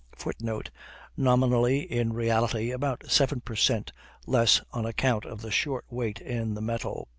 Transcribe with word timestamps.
[Footnote: 0.17 0.71
Nominally; 1.15 1.81
in 1.81 2.11
reality 2.13 2.71
about 2.71 3.03
7 3.07 3.39
per 3.41 3.53
cent, 3.55 3.91
less 4.25 4.59
on 4.71 4.83
account 4.83 5.25
of 5.25 5.43
the 5.43 5.51
short 5.51 5.85
weight 5.91 6.19
in 6.19 6.55
the 6.55 6.59
metal. 6.61 7.07